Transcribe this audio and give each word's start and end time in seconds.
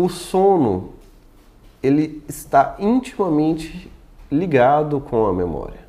o 0.00 0.08
sono 0.08 0.90
ele 1.82 2.22
está 2.28 2.76
intimamente 2.78 3.90
ligado 4.30 5.00
com 5.00 5.26
a 5.26 5.32
memória. 5.32 5.80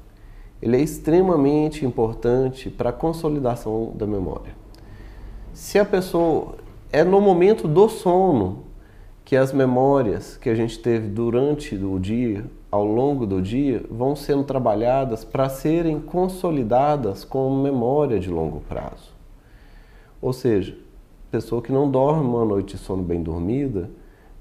Ele 0.60 0.78
é 0.78 0.82
extremamente 0.82 1.86
importante 1.86 2.72
para 2.72 2.90
a 2.90 2.94
consolidação 2.94 3.92
da 3.94 4.08
memória. 4.08 4.52
Se 5.54 5.78
a 5.78 5.86
pessoa 5.86 6.56
é 6.92 7.04
no 7.04 7.22
momento 7.22 7.68
do 7.68 7.88
sono 7.88 8.64
que 9.24 9.36
as 9.36 9.54
memórias 9.54 10.38
que 10.38 10.50
a 10.50 10.56
gente 10.56 10.80
teve 10.80 11.08
durante 11.08 11.76
o 11.76 12.00
dia, 12.00 12.46
ao 12.72 12.84
longo 12.84 13.28
do 13.28 13.40
dia, 13.40 13.86
vão 13.92 14.16
sendo 14.16 14.44
trabalhadas 14.44 15.24
para 15.24 15.50
serem 15.50 16.00
consolidadas 16.00 17.24
como 17.24 17.62
memória 17.62 18.20
de 18.20 18.32
longo 18.32 18.60
prazo. 18.62 19.14
Ou 20.20 20.34
seja, 20.34 20.76
pessoa 21.30 21.62
que 21.62 21.72
não 21.72 21.90
dorme 21.90 22.28
uma 22.28 22.44
noite 22.44 22.76
de 22.76 22.82
sono 22.82 23.04
bem 23.04 23.22
dormida, 23.22 23.90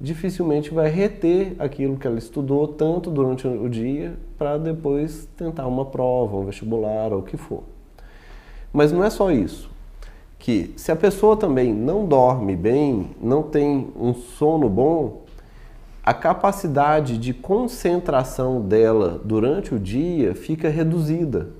dificilmente 0.01 0.73
vai 0.73 0.89
reter 0.89 1.57
aquilo 1.59 1.97
que 1.97 2.07
ela 2.07 2.19
estudou 2.19 2.69
tanto 2.69 3.11
durante 3.11 3.47
o 3.47 3.69
dia 3.69 4.17
para 4.37 4.57
depois 4.57 5.29
tentar 5.37 5.67
uma 5.67 5.85
prova, 5.85 6.37
um 6.37 6.45
vestibular 6.45 7.13
ou 7.13 7.21
o 7.21 7.23
que 7.23 7.37
for. 7.37 7.65
Mas 8.73 8.93
não 8.93 9.03
é 9.03 9.11
só 9.11 9.31
isso. 9.31 9.71
Que 10.39 10.73
se 10.77 10.93
a 10.93 10.97
pessoa 10.97 11.37
também 11.37 11.75
não 11.75 12.07
dorme 12.07 12.55
bem, 12.55 13.11
não 13.21 13.43
tem 13.43 13.89
um 13.99 14.15
sono 14.15 14.69
bom, 14.69 15.25
a 16.05 16.15
capacidade 16.15 17.19
de 17.19 17.35
concentração 17.35 18.61
dela 18.61 19.21
durante 19.25 19.75
o 19.75 19.79
dia 19.79 20.35
fica 20.35 20.69
reduzida 20.69 21.51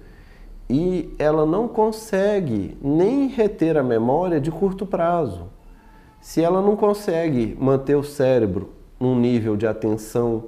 e 0.71 1.15
ela 1.19 1.45
não 1.45 1.67
consegue 1.67 2.77
nem 2.81 3.27
reter 3.27 3.77
a 3.77 3.83
memória 3.83 4.41
de 4.41 4.51
curto 4.51 4.87
prazo. 4.87 5.47
Se 6.21 6.43
ela 6.43 6.61
não 6.61 6.77
consegue 6.77 7.57
manter 7.61 7.97
o 7.97 8.03
cérebro 8.03 8.71
num 8.99 9.19
nível 9.19 9.57
de 9.57 9.67
atenção 9.67 10.45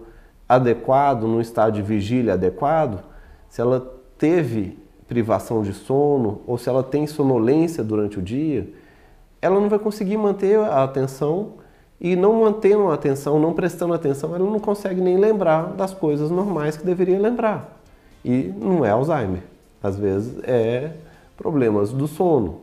adequado, 0.48 1.22
num 1.22 1.41
estado 1.41 1.75
de 1.75 1.83
vigília 1.83 2.34
adequado, 2.34 3.05
se 3.48 3.61
ela 3.61 3.80
teve 4.19 4.78
privação 5.08 5.62
de 5.62 5.72
sono 5.72 6.41
ou 6.47 6.58
se 6.58 6.69
ela 6.69 6.83
tem 6.83 7.06
sonolência 7.06 7.83
durante 7.83 8.19
o 8.19 8.22
dia, 8.22 8.69
ela 9.41 9.58
não 9.58 9.69
vai 9.69 9.78
conseguir 9.78 10.17
manter 10.17 10.58
a 10.58 10.84
atenção 10.84 11.55
e 12.00 12.17
não 12.17 12.41
mantendo 12.41 12.89
a 12.89 12.95
atenção, 12.95 13.39
não 13.39 13.52
prestando 13.52 13.92
atenção, 13.92 14.34
ela 14.34 14.48
não 14.48 14.58
consegue 14.58 15.00
nem 15.00 15.17
lembrar 15.19 15.73
das 15.75 15.92
coisas 15.92 16.30
normais 16.30 16.77
que 16.77 16.84
deveria 16.84 17.19
lembrar. 17.19 17.80
E 18.25 18.52
não 18.56 18.84
é 18.84 18.91
Alzheimer, 18.91 19.42
às 19.83 19.98
vezes 19.98 20.39
é 20.45 20.92
problemas 21.36 21.92
do 21.92 22.06
sono. 22.06 22.61